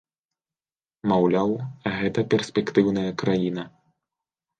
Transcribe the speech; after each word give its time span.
Маўляў, 1.11 1.49
гэта 1.97 2.23
перспектыўная 2.35 3.05
краіна. 3.23 3.63